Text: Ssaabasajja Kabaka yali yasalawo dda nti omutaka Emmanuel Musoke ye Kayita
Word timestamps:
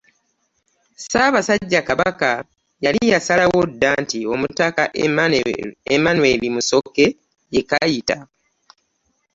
Ssaabasajja 1.01 1.79
Kabaka 1.87 2.29
yali 2.85 3.01
yasalawo 3.13 3.59
dda 3.71 3.91
nti 4.03 4.19
omutaka 4.33 4.83
Emmanuel 5.85 6.41
Musoke 6.55 7.05
ye 7.53 7.61
Kayita 7.69 8.17